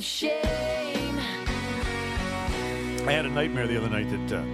[0.00, 1.18] of shame.
[3.06, 4.44] I had a nightmare the other night that uh,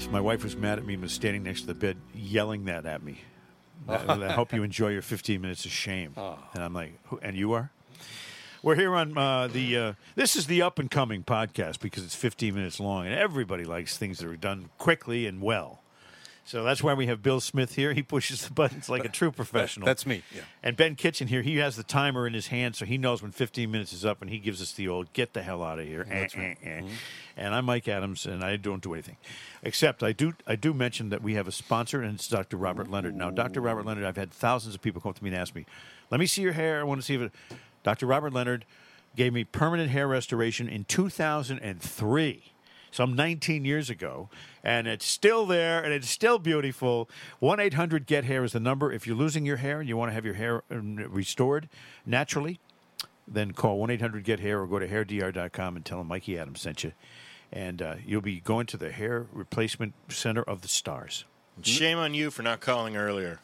[0.00, 2.64] so my wife was mad at me and was standing next to the bed yelling
[2.64, 3.20] that at me.
[3.88, 6.12] I, I hope you enjoy your 15 minutes of shame.
[6.54, 7.70] And I'm like, "Who- and you are?
[8.62, 9.76] We're here on uh, the.
[9.76, 13.62] Uh, this is the up and coming podcast because it's 15 minutes long, and everybody
[13.64, 15.80] likes things that are done quickly and well.
[16.46, 17.94] So that's why we have Bill Smith here.
[17.94, 19.86] He pushes the buttons like a true professional.
[19.86, 20.42] That's me, yeah.
[20.62, 23.32] And Ben Kitchen here, he has the timer in his hand, so he knows when
[23.32, 25.86] 15 minutes is up, and he gives us the old "get the hell out of
[25.86, 26.36] here." Eh, right.
[26.36, 26.82] eh, eh.
[27.36, 29.16] And I'm Mike Adams, and I don't do anything,
[29.62, 30.34] except I do.
[30.46, 32.58] I do mention that we have a sponsor, and it's Dr.
[32.58, 33.16] Robert Leonard.
[33.16, 33.62] Now, Dr.
[33.62, 35.64] Robert Leonard, I've had thousands of people come up to me and ask me,
[36.10, 36.80] "Let me see your hair.
[36.80, 37.32] I want to see if it."
[37.82, 38.06] Dr.
[38.06, 38.66] Robert Leonard
[39.16, 42.53] gave me permanent hair restoration in 2003
[42.94, 44.28] some 19 years ago,
[44.62, 47.10] and it's still there and it's still beautiful.
[47.40, 48.92] 1 800 Get Hair is the number.
[48.92, 51.68] If you're losing your hair and you want to have your hair um, restored
[52.06, 52.60] naturally,
[53.26, 56.60] then call 1 800 Get Hair or go to hairdr.com and tell them Mikey Adams
[56.60, 56.92] sent you.
[57.52, 61.24] And uh, you'll be going to the hair replacement center of the stars.
[61.62, 63.40] Shame on you for not calling earlier.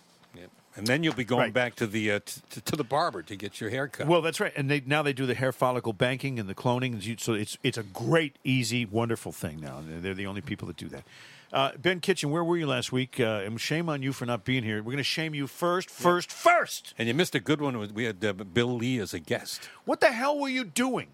[0.71, 0.79] Yep.
[0.79, 1.53] And then you'll be going Right.
[1.53, 4.07] back to the uh, t- t- to the barber to get your hair cut.
[4.07, 4.53] Well, that's right.
[4.57, 7.21] And they, now they do the hair follicle banking and the cloning.
[7.21, 9.83] So it's it's a great, easy, wonderful thing now.
[9.87, 11.05] They're, they're the only people that do that.
[11.53, 13.19] Uh, ben Kitchen, where were you last week?
[13.19, 14.77] Uh, and shame on you for not being here.
[14.79, 16.95] We're going to shame you first, first, first.
[16.97, 17.93] and you missed a good one.
[17.93, 19.69] We had uh, Bill Lee as a guest.
[19.85, 21.09] What the hell were you doing?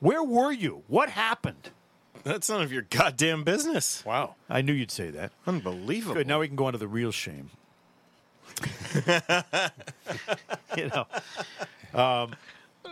[0.00, 0.82] Where were you?
[0.88, 1.70] What happened?
[2.24, 4.04] That's none of your goddamn business.
[4.04, 4.34] Wow.
[4.50, 5.30] I knew you'd say that.
[5.46, 6.14] Unbelievable.
[6.16, 6.26] Good.
[6.26, 7.50] Now we can go on to the real shame.
[10.76, 11.06] you know,
[11.94, 12.34] um,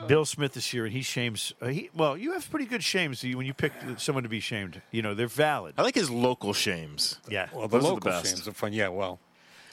[0.06, 1.52] Bill Smith is here, and he shames.
[1.60, 4.82] Uh, he, well, you have pretty good shames when you pick someone to be shamed.
[4.90, 5.74] You know, they're valid.
[5.78, 7.48] I like his local shames Yeah.
[7.52, 8.26] Well, the Those are the local best.
[8.26, 8.72] shames are fun.
[8.72, 9.18] Yeah, well,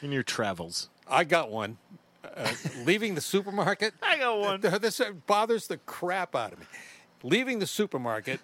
[0.01, 0.89] in your travels.
[1.07, 1.77] I got one.
[2.23, 2.51] Uh,
[2.85, 3.93] leaving the supermarket.
[4.01, 4.61] I got one.
[4.81, 6.65] This bothers the crap out of me.
[7.21, 8.39] Leaving the supermarket,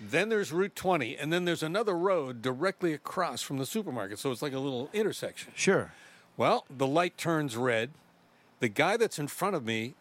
[0.00, 4.18] then there's Route 20, and then there's another road directly across from the supermarket.
[4.18, 5.52] So it's like a little intersection.
[5.56, 5.92] Sure.
[6.38, 7.90] Well, the light turns red.
[8.60, 9.94] The guy that's in front of me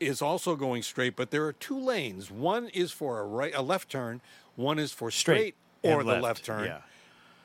[0.00, 2.30] is also going straight, but there are two lanes.
[2.30, 4.20] One is for a right, a left turn.
[4.56, 5.54] One is for straight,
[5.84, 6.66] and or the left turn.
[6.66, 6.78] Yeah.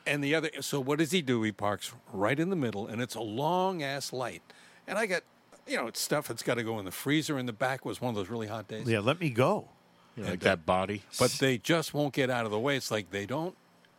[0.06, 0.50] And the other.
[0.60, 1.42] So what does he do?
[1.42, 4.42] He parks right in the middle, and it's a long ass light.
[4.88, 5.22] And I got,
[5.66, 7.38] you know, it's stuff that's got to go in the freezer.
[7.38, 8.88] In the back was one of those really hot days.
[8.88, 9.00] Yeah.
[9.00, 9.68] Let me go.
[10.16, 11.02] like that uh, body.
[11.18, 12.76] But they just won't get out of the way.
[12.76, 13.54] It's like they don't.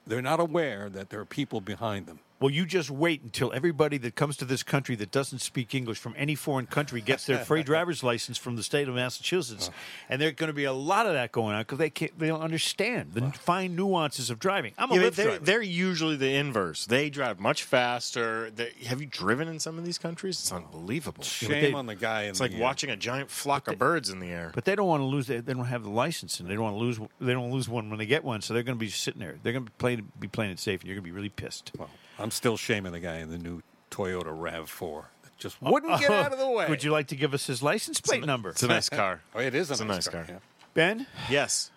[0.05, 2.19] They're not aware that there are people behind them.
[2.39, 5.97] Well, you just wait until everybody that comes to this country that doesn't speak English
[5.97, 9.71] from any foreign country gets their free driver's license from the state of Massachusetts,
[10.07, 12.27] and there's going to be a lot of that going on because they can't, they
[12.27, 14.73] don't understand the fine nuances of driving.
[14.77, 15.45] I'm a Yeah, but Lyft they're, driver.
[15.45, 16.85] they're usually the inverse.
[16.85, 18.51] They drive much faster.
[18.51, 20.39] They, have you driven in some of these countries?
[20.39, 21.23] It's unbelievable.
[21.23, 22.23] Shame they- on the guy.
[22.23, 24.51] In It's like the, uh, watching a giant flock of birds in the air.
[24.53, 25.25] But they don't want to lose.
[25.25, 26.99] They, they don't have the license, and they don't want to lose.
[27.19, 28.41] They don't lose one when they get one.
[28.41, 29.37] So they're going to be sitting there.
[29.41, 31.29] They're going to be playing, be playing it safe, and you're going to be really
[31.29, 31.71] pissed.
[32.17, 33.61] Well, I'm still shaming the guy in the new
[33.91, 36.15] Toyota Rav4 that just oh, wouldn't get oh.
[36.15, 36.67] out of the way.
[36.67, 39.21] Would you like to give us his license plate number, It's a nice car.
[39.35, 40.25] Oh, it is a It's a nice, nice car.
[40.27, 40.39] yeah.
[40.73, 41.07] Ben?
[41.29, 41.71] Yes.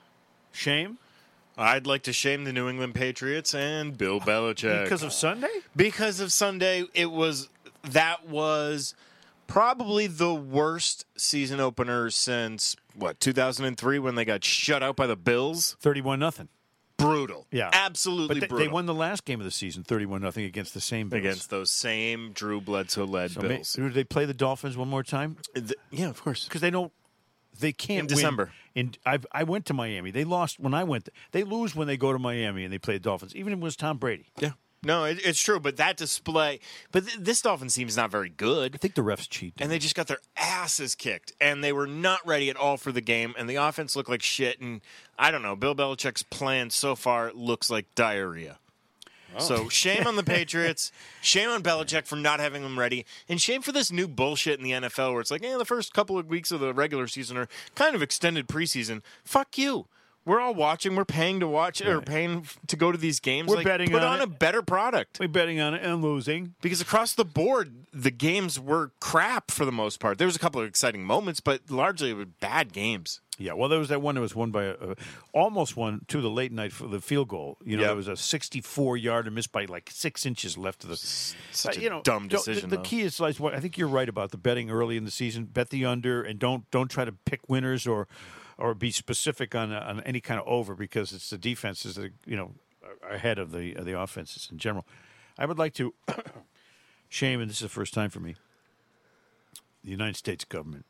[0.53, 0.99] Shame
[1.61, 4.85] I'd like to shame the New England Patriots and Bill oh, Belichick.
[4.85, 5.53] because of Sunday.
[5.77, 7.51] because of Sunday, it was
[7.83, 8.95] that was
[9.47, 15.17] probably the worst season opener since what 2003 when they got shut out by the
[15.17, 15.77] Bills.
[15.81, 16.49] Thirty-one nothing.
[17.01, 17.47] Brutal.
[17.51, 18.67] Yeah, absolutely But they, brutal.
[18.67, 21.21] they won the last game of the season, thirty-one nothing against the same Bills.
[21.21, 23.73] against those same Drew Bledsoe led So may- Bills.
[23.73, 25.37] do they play the Dolphins one more time?
[25.55, 26.45] Th- yeah, of course.
[26.45, 26.93] Because they don't.
[27.59, 28.15] They can't In win.
[28.17, 28.53] December.
[28.75, 30.11] In I I went to Miami.
[30.13, 31.09] They lost when I went.
[31.33, 33.35] They lose when they go to Miami and they play the Dolphins.
[33.35, 34.27] Even if it was Tom Brady.
[34.39, 34.53] Yeah.
[34.83, 36.59] No, it, it's true, but that display,
[36.91, 38.75] but th- this Dolphins team is not very good.
[38.75, 39.53] I think the refs cheat.
[39.59, 42.91] and they just got their asses kicked, and they were not ready at all for
[42.91, 44.59] the game, and the offense looked like shit.
[44.59, 44.81] And
[45.19, 48.59] I don't know, Bill Belichick's plan so far looks like diarrhea.
[49.37, 49.41] Oh.
[49.41, 50.91] So shame on the Patriots,
[51.21, 54.65] shame on Belichick for not having them ready, and shame for this new bullshit in
[54.65, 57.37] the NFL where it's like, yeah, the first couple of weeks of the regular season
[57.37, 59.03] are kind of extended preseason.
[59.25, 59.87] Fuck you.
[60.31, 60.95] We're all watching.
[60.95, 63.49] We're paying to watch or paying to go to these games.
[63.49, 66.55] We're Like, betting put on on a better product We're betting on it and losing.
[66.63, 70.19] because across the board the games were crap for the most part.
[70.19, 73.21] There was a couple of exciting moments, but largely it were bad games.
[73.39, 74.95] Yeah, well, there was that one that was won by a, a
[75.33, 77.57] almost won to the late night for the field goal.
[77.65, 77.93] You know, Yep.
[77.93, 80.97] it was a 64 yarder missed by like six inches left of the.
[80.97, 82.69] Such Uh, a you know, dumb decision.
[82.71, 85.05] The, the key is like what I think you're right about the betting early in
[85.05, 85.47] the season.
[85.47, 88.07] Bet the under and don't don't try to pick winners or
[88.61, 92.37] or be specific on on any kind of over because it's the defenses that you
[92.37, 92.53] know
[93.03, 94.87] are ahead of the of the offenses in general.
[95.39, 95.95] I would like to
[97.09, 98.37] shame, and this is the first time for me.
[99.83, 100.85] The United States government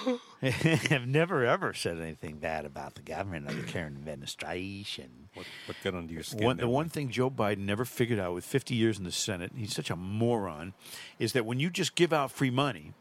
[0.42, 5.28] I've never ever said anything bad about the government or the current administration.
[5.34, 6.44] What, what got under your skin?
[6.44, 9.52] One, the one thing Joe Biden never figured out with 50 years in the Senate,
[9.56, 10.74] he's such a moron,
[11.18, 12.94] is that when you just give out free money,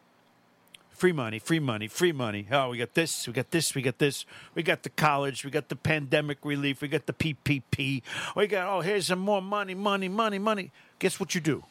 [1.01, 2.45] free money, free money, free money.
[2.51, 5.49] Oh, we got this, we got this, we got this, we got the college, we
[5.49, 8.03] got the pandemic relief, we got the PPP,
[8.35, 10.69] we got, oh, here's some more money, money, money, money.
[10.99, 11.63] Guess what you do?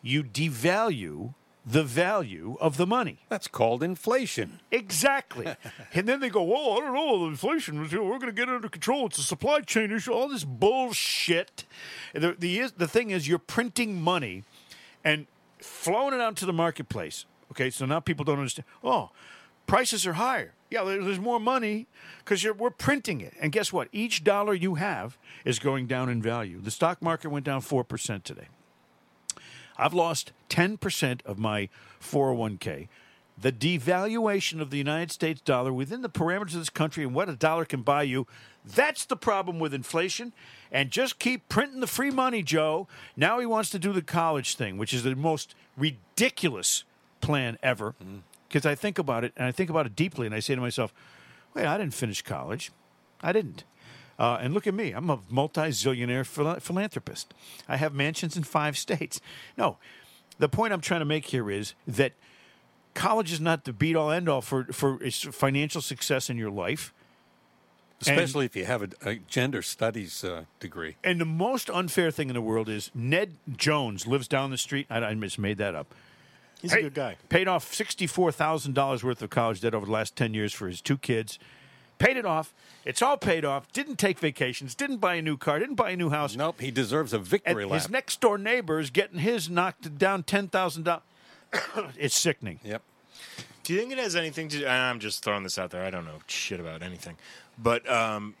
[0.00, 1.34] You devalue
[1.66, 3.18] the value of the money.
[3.28, 4.60] That's called inflation.
[4.70, 5.54] Exactly.
[5.92, 8.54] and then they go, well, I don't know, the inflation, we're going to get it
[8.54, 9.04] under control.
[9.04, 11.66] It's a supply chain issue, all this bullshit.
[12.14, 14.44] The, the, the thing is, you're printing money
[15.04, 15.26] and
[15.58, 17.26] flowing it out to the marketplace.
[17.52, 18.66] Okay, so now people don't understand.
[18.84, 19.10] Oh,
[19.66, 20.54] prices are higher.
[20.70, 21.86] Yeah, there's more money
[22.18, 23.34] because we're printing it.
[23.40, 23.88] And guess what?
[23.90, 26.60] Each dollar you have is going down in value.
[26.60, 28.48] The stock market went down 4% today.
[29.78, 31.68] I've lost 10% of my
[32.02, 32.88] 401k.
[33.40, 37.28] The devaluation of the United States dollar within the parameters of this country and what
[37.28, 38.26] a dollar can buy you,
[38.64, 40.32] that's the problem with inflation.
[40.72, 42.88] And just keep printing the free money, Joe.
[43.16, 46.82] Now he wants to do the college thing, which is the most ridiculous
[47.20, 47.94] plan ever.
[48.48, 50.60] Because I think about it, and I think about it deeply, and I say to
[50.60, 50.94] myself,
[51.54, 52.72] wait, I didn't finish college.
[53.20, 53.64] I didn't.
[54.18, 54.92] Uh, and look at me.
[54.92, 57.32] I'm a multi zillionaire phila- philanthropist.
[57.68, 59.20] I have mansions in five states.
[59.56, 59.76] No,
[60.38, 62.12] the point I'm trying to make here is that
[62.94, 66.50] college is not the beat all end all for, for its financial success in your
[66.50, 66.92] life.
[68.00, 70.96] Especially if you have a, a gender studies uh, degree.
[71.02, 74.86] And the most unfair thing in the world is Ned Jones lives down the street.
[74.88, 75.94] I, I just made that up.
[76.60, 77.16] He's Hey, a good guy.
[77.28, 80.66] Paid off sixty-four thousand dollars worth of college debt over the last ten years for
[80.68, 81.38] his two kids.
[81.98, 82.54] Paid it off.
[82.84, 83.70] It's all paid off.
[83.72, 84.74] Didn't take vacations.
[84.76, 85.58] Didn't buy a new car.
[85.58, 86.36] Didn't buy a new house.
[86.36, 87.80] Nope, he deserves a And victory lap.
[87.82, 91.02] his next door neighbor is getting his knocked down ten thousand dollars.
[91.98, 92.60] it's sickening.
[92.64, 92.82] Yep.
[93.64, 94.58] Do you think it has anything to?
[94.64, 95.82] and I'm just throwing this out there.
[95.84, 97.16] I don't know shit about anything,
[97.60, 98.34] but um,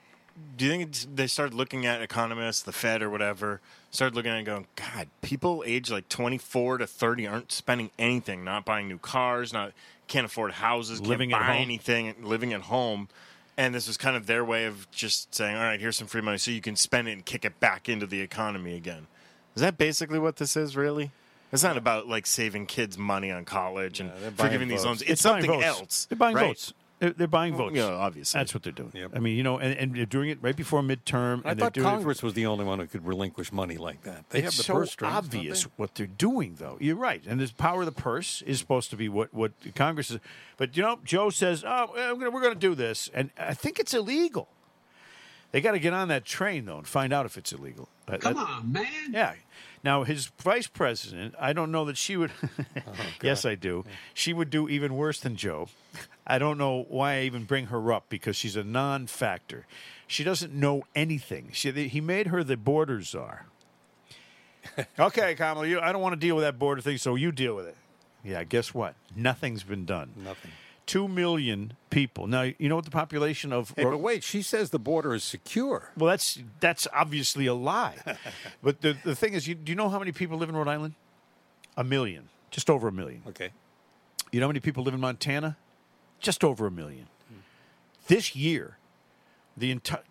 [0.56, 4.30] do you think it's, they started looking at economists, the Fed or whatever, started looking
[4.30, 8.64] at it and going, God, people age like 24 to 30 aren't spending anything, not
[8.64, 9.72] buying new cars, not
[10.08, 11.62] can't afford houses, Living can't buy home.
[11.62, 13.08] anything, living at home.
[13.56, 16.20] And this was kind of their way of just saying, all right, here's some free
[16.20, 19.06] money so you can spend it and kick it back into the economy again.
[19.54, 21.10] Is that basically what this is, really?
[21.52, 25.02] It's not about like saving kids money on college and buying forgiving these loans.
[25.02, 25.66] It's, buying something votes.
[25.66, 26.06] else.
[26.06, 26.48] They're buying right?
[26.48, 26.72] votes.
[26.98, 27.76] They're, they're buying votes.
[27.76, 28.38] Yeah, obviously.
[28.38, 28.90] That's what they're doing.
[28.94, 29.12] Yep.
[29.14, 31.44] I mean, you know, and, and they're doing it right before midterm.
[31.44, 33.76] I and they're thought doing it- Congress was the only one who could relinquish money
[33.76, 34.28] like that.
[34.30, 35.12] They it's have the so purse strings.
[35.12, 35.70] don't obvious they?
[35.76, 36.76] what they're doing, though.
[36.80, 40.10] You're right, and the power of the purse is supposed to be what what Congress
[40.10, 40.18] is.
[40.56, 43.54] But you know, Joe says, "Oh, we're gonna, we're going to do this," and I
[43.54, 44.48] think it's illegal.
[45.50, 47.88] They got to get on that train though and find out if it's illegal.
[48.06, 48.86] That- Come that- on, man.
[49.12, 49.34] Yeah.
[49.84, 52.30] Now his vice president, I don't know that she would.
[52.76, 52.92] Oh,
[53.22, 53.84] yes, I do.
[54.14, 55.68] She would do even worse than Joe.
[56.26, 59.66] I don't know why I even bring her up because she's a non-factor.
[60.06, 61.50] She doesn't know anything.
[61.52, 63.46] She, he made her the border czar.
[64.98, 67.54] okay, Kamala, you, I don't want to deal with that border thing, so you deal
[67.54, 67.76] with it.
[68.24, 68.94] Yeah, guess what?
[69.14, 70.12] Nothing's been done.
[70.16, 70.50] Nothing.
[70.88, 72.26] Two million people.
[72.26, 75.22] Now, you know what the population of Hey, but wait, she says the border is
[75.22, 75.90] secure.
[75.98, 77.96] well, that's that's obviously a lie.
[78.62, 80.66] but the the thing is, you, do you know how many people live in Rhode
[80.66, 80.94] Island?
[81.76, 83.22] A million, just over a million.
[83.28, 83.50] Okay.
[84.32, 85.58] You know how many people live in Montana?
[86.20, 87.06] Just over a million.
[88.06, 88.78] This year,
[89.58, 90.02] the entire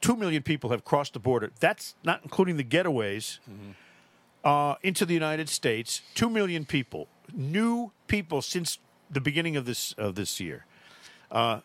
[0.00, 1.50] two million people have crossed the border.
[1.60, 3.38] That's not including the getaways
[4.44, 6.00] uh, into the United States.
[6.14, 8.78] Two million people, new people since
[9.12, 10.64] the beginning of this of this year.
[11.30, 11.60] Uh,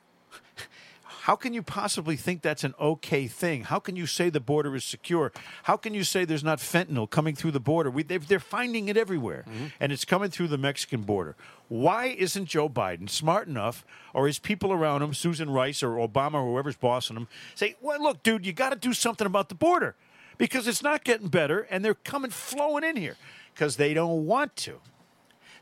[1.27, 3.65] how can you possibly think that's an okay thing?
[3.65, 5.33] How can you say the border is secure?
[5.63, 7.91] How can you say there's not fentanyl coming through the border?
[7.91, 9.43] We, they've, they're finding it everywhere,
[9.81, 11.35] and it's coming through the Mexican border.
[11.67, 16.35] Why isn't Joe Biden smart enough, or his people around him, Susan Rice or Obama
[16.35, 19.55] or whoever's bossing him, say, "Well, look, dude, you got to do something about the
[19.55, 19.97] border
[20.37, 23.17] because it's not getting better, and they're coming flowing in here
[23.53, 24.79] because they don't want to."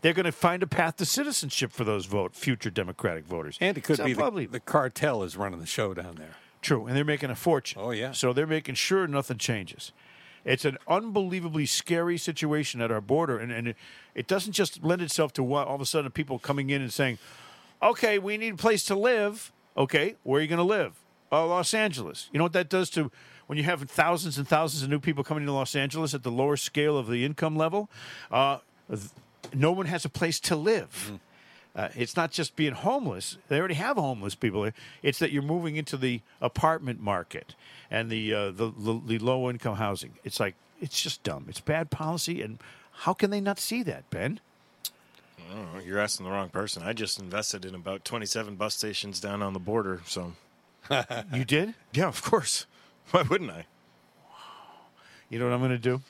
[0.05, 3.57] They're going to find a path to citizenship for those vote future Democratic voters.
[3.59, 6.35] And it could So be probably the cartel is running the show down there.
[6.61, 7.81] True, and they're making a fortune.
[7.81, 8.11] Oh, yeah.
[8.11, 9.93] So they're making sure nothing changes.
[10.43, 13.77] It's an unbelievably scary situation at our border, and, and it,
[14.13, 16.93] it doesn't just lend itself to what, all of a sudden people coming in and
[16.93, 17.17] saying,
[17.81, 21.03] "Okay, we need a place to live." Okay, where are you going to live?
[21.31, 22.29] Uh, Los Angeles.
[22.31, 23.11] You know what that does to
[23.47, 26.29] when you have thousands and thousands of new people coming into Los Angeles at the
[26.29, 27.89] lower scale of the income level?
[28.29, 28.59] Uh,
[29.53, 31.19] no one has a place to live.
[31.75, 33.37] Uh, it's not just being homeless.
[33.49, 34.69] They already have homeless people.
[35.03, 37.53] It's that you're moving into the apartment market
[37.91, 40.13] and the uh, the, the, the low income housing.
[40.23, 41.45] It's like it's just dumb.
[41.49, 42.59] It's bad policy, and
[42.99, 44.39] how can they not see that, Ben?
[45.53, 46.81] Oh, you're asking the wrong person.
[46.81, 50.01] I just invested in about 27 bus stations down on the border.
[50.05, 50.33] So,
[51.33, 51.75] You did?
[51.93, 52.65] yeah, of course.
[53.11, 53.65] Why wouldn't I?
[55.29, 56.01] You know what I'm going to do?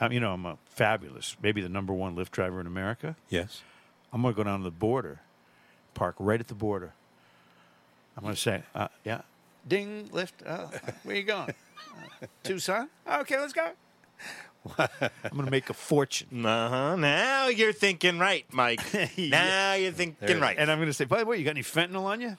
[0.00, 3.16] Um, you know, I'm a fabulous, maybe the number one Lyft driver in America.
[3.28, 3.62] Yes.
[4.12, 5.20] I'm going to go down to the border,
[5.94, 6.94] park right at the border.
[8.16, 9.22] I'm going to say, uh, yeah,
[9.66, 10.32] ding, Lyft.
[10.46, 10.66] Uh,
[11.02, 11.54] where you going?
[12.22, 12.88] Uh, Tucson?
[13.10, 13.70] Okay, let's go.
[14.78, 16.46] I'm going to make a fortune.
[16.46, 16.96] Uh huh.
[16.96, 18.80] Now you're thinking right, Mike.
[19.18, 20.56] Now you're thinking right.
[20.58, 22.38] And I'm going to say, by the way, you got any fentanyl on you?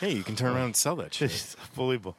[0.00, 1.30] hey, you can turn around and sell that shit.
[1.34, 2.16] It's unbelievable.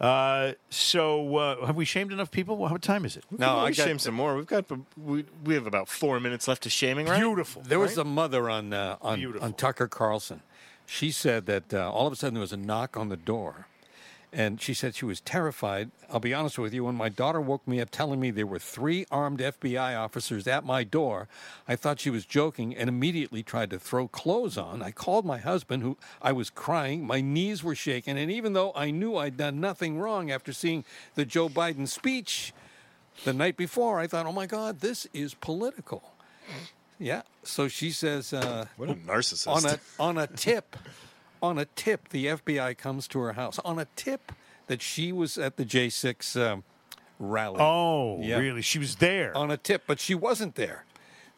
[0.00, 2.56] Uh, so, uh, have we shamed enough people?
[2.56, 3.24] What time is it?
[3.30, 4.36] No, we I got shame some more.
[4.36, 4.64] We've got
[4.96, 7.18] we, we have about four minutes left of shaming, right?
[7.18, 7.62] Beautiful.
[7.62, 10.40] There was a mother on uh, on, on Tucker Carlson.
[10.86, 13.66] She said that uh, all of a sudden there was a knock on the door,
[14.34, 15.90] and she said she was terrified.
[16.10, 16.84] I'll be honest with you.
[16.84, 20.64] When my daughter woke me up telling me there were three armed FBI officers at
[20.64, 21.28] my door,
[21.68, 24.82] I thought she was joking and immediately tried to throw clothes on.
[24.82, 27.06] I called my husband, who I was crying.
[27.06, 30.84] My knees were shaking, and even though I knew I'd done nothing wrong after seeing
[31.14, 32.52] the Joe Biden speech
[33.24, 36.02] the night before, I thought, "Oh my God, this is political."
[36.98, 37.22] Yeah.
[37.42, 39.48] So she says, uh, What a narcissist.
[39.48, 40.76] on a on a tip,
[41.44, 44.32] on a tip, the FBI comes to her house on a tip
[44.66, 46.64] that she was at the J6 um,
[47.18, 47.58] rally.
[47.60, 48.38] Oh, Yeah.
[48.38, 48.62] really?
[48.62, 49.36] She was there.
[49.36, 50.84] on a tip, but she wasn't there.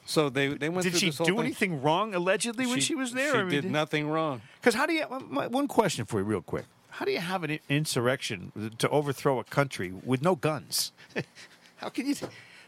[0.08, 0.84] So they they went.
[0.84, 1.38] Did she do thing.
[1.40, 3.32] anything wrong allegedly when she, was there?
[3.32, 4.40] She I mean, did nothing wrong.
[4.60, 5.04] Because how do you?
[5.28, 6.64] my- One question for you, real quick.
[6.90, 10.92] How do you have an insurrection to overthrow a country with no guns?
[11.78, 12.14] how can you?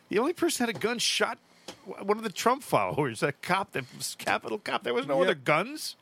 [0.09, 1.39] The only person that had a gun shot
[2.03, 4.83] one of the Trump followers, a cop, that was Capitol cop.
[4.83, 5.25] There was no Yep.
[5.25, 5.95] other guns.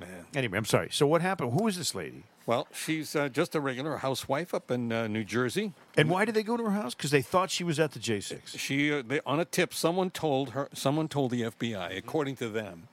[0.00, 0.26] Man.
[0.34, 0.88] Anyway, I'm sorry.
[0.90, 1.52] So what happened?
[1.58, 2.24] Who is this lady?
[2.46, 5.72] Well, she's uh, just a regular housewife up in uh, New Jersey.
[5.96, 6.94] And why did they go to her house?
[6.94, 8.58] Because they thought she was at the J6.
[8.58, 9.72] She uh, they, on a tip.
[9.74, 10.68] Someone told her.
[10.72, 12.88] Someone told the FBI, according to them,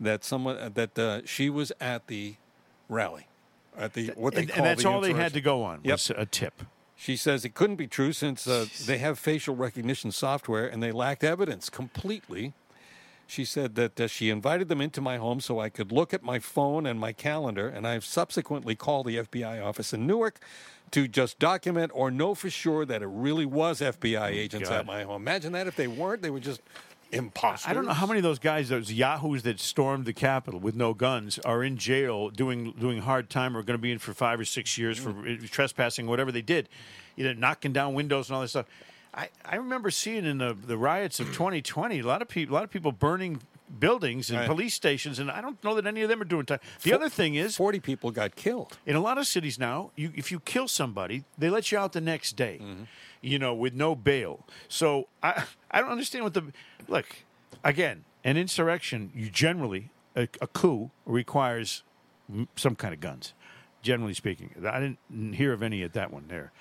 [0.00, 2.34] that someone uh, that uh, she was at the
[2.88, 3.28] rally,
[3.76, 5.80] at the what they And, call and that's the all they had to go on
[5.84, 5.92] Yep.
[5.94, 6.62] was a tip.
[6.96, 10.90] She says it couldn't be true since uh, they have facial recognition software and they
[10.90, 12.52] lacked evidence completely.
[13.30, 16.22] She said that uh, she invited them into my home so I could look at
[16.22, 20.40] my phone and my calendar, and I've subsequently called the FBI office in Newark
[20.92, 24.78] to just document or know for sure that it really was FBI agents Oh, God.
[24.80, 25.20] at my home.
[25.20, 26.62] Imagine that if they weren't, they were just
[27.12, 27.68] imposters.
[27.70, 30.74] I don't know how many of those guys, those yahoos that stormed the Capitol with
[30.74, 34.14] no guns, are in jail doing doing hard time or going to be in for
[34.14, 35.50] five or six years for Mm.
[35.50, 36.70] trespassing, whatever they did,
[37.14, 38.66] you know, knocking down windows and all this stuff.
[39.14, 42.56] I, I remember seeing in the, the riots of 2020 a lot of people a
[42.56, 43.40] lot of people burning
[43.80, 44.48] buildings and Right.
[44.48, 46.60] police stations, and I don't know that any of them are doing time.
[46.82, 48.78] The other thing is, 40 people got killed.
[48.86, 51.92] in a lot of cities now, you, if you kill somebody, they let you out
[51.92, 52.84] the next day, mm-hmm.
[53.20, 54.46] you know, with no bail.
[54.68, 56.44] So I, I don't understand what the
[56.88, 57.06] look.
[57.64, 61.82] Again, an insurrection, you generally a, a coup requires
[62.56, 63.34] some kind of guns.
[63.82, 66.52] Generally speaking, I didn't hear of any at that one there,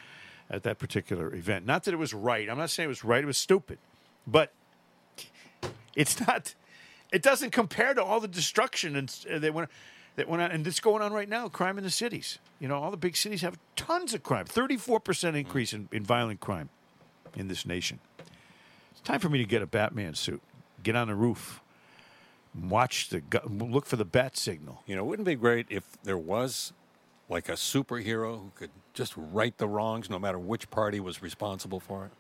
[0.50, 1.66] at that particular event.
[1.66, 2.50] Not that it was right.
[2.50, 3.24] I'm not saying it was right.
[3.24, 3.80] It was stupid,
[4.26, 4.54] but
[5.96, 6.56] it's not.
[7.12, 9.70] It doesn't compare to all the destruction and uh, that went
[10.16, 11.48] that went on, and it's going on right now.
[11.48, 12.40] Crime in the cities.
[12.60, 14.46] You know, all the big cities have tons of crime.
[14.46, 16.70] Thirty-four percent increase in, in violent crime
[17.36, 18.00] in this nation.
[18.92, 20.42] It's time for me to get a Batman suit,
[20.82, 21.62] get on the roof,
[22.60, 24.82] watch the look for the bat signal.
[24.88, 26.74] You know, wouldn't it be great if there was
[27.30, 31.80] like a superhero who could just right the wrongs no matter which party was responsible
[31.80, 32.12] for it?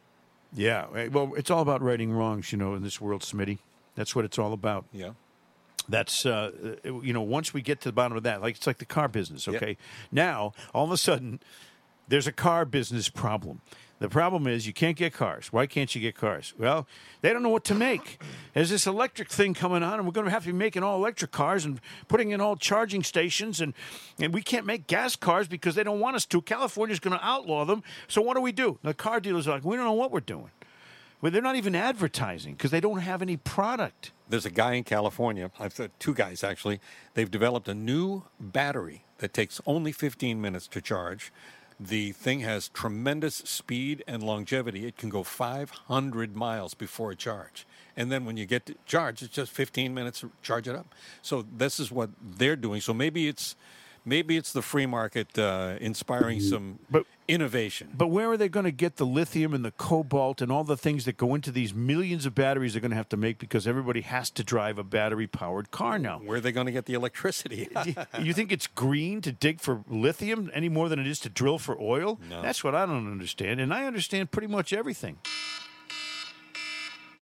[0.53, 3.59] Yeah, eh, well, it's all about righting wrongs, you know, in this world, Smitty.
[3.95, 4.85] That's what it's all about.
[4.93, 5.11] Yeah.
[5.89, 6.51] That's uh,
[6.85, 8.85] uh, you know once we get to the bottom of that, like it's like the
[8.85, 9.47] car business.
[9.47, 9.55] Yep.
[9.55, 9.77] Okay,
[10.11, 11.39] now all of a sudden
[12.09, 13.61] there's a car business problem.
[13.99, 15.51] The problem is you can't get cars.
[15.51, 16.53] Why can't you get cars?
[16.57, 16.87] Well,
[17.21, 18.21] they don't know what to make.
[18.53, 20.97] There's this electric thing coming on, and we're going to have to be making all
[20.97, 23.73] electric cars and putting in all charging stations, and
[24.19, 26.41] and we can't make gas cars because they don't want us to.
[26.41, 27.81] California's going to outlaw them.
[28.07, 28.77] So what do we do?
[28.83, 30.51] The car dealers are like, we don't know what we're doing.
[31.19, 34.11] Well, they're not even advertising because they don't have any product.
[34.29, 36.79] There's a guy in California, I've said two guys actually.
[37.15, 41.31] They've developed a new battery that takes only 15 minutes to charge.
[41.79, 44.85] The thing has tremendous speed and longevity.
[44.87, 47.67] It can go 500 miles before a charge.
[47.95, 50.87] And then when you get to charge, it's just 15 minutes to charge it up.
[51.21, 52.81] So this is what they're doing.
[52.81, 53.55] So maybe it's
[54.05, 57.89] maybe it's the free market uh, inspiring some But- innovation.
[57.93, 60.77] But where are they going to get the lithium and the cobalt and all the
[60.77, 63.67] things that go into these millions of batteries they're going to have to make because
[63.67, 66.19] everybody has to drive a battery powered car now?
[66.19, 67.67] Where are they going to get the electricity?
[68.19, 71.59] you think it's green to dig for lithium any more than it is to drill
[71.59, 72.19] for oil?
[72.29, 72.41] No.
[72.41, 73.59] That's what I don't understand.
[73.59, 75.17] And I understand pretty much everything.